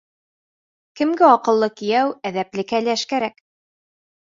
Кемгә 1.01 1.27
аҡыллы 1.33 1.69
кейәү, 1.83 2.11
әҙәпле 2.31 2.67
кәләш 2.73 3.07
кәрәк? 3.15 3.41